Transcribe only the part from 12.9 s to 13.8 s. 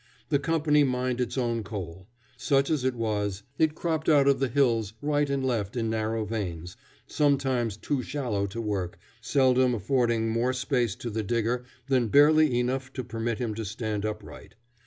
to permit him to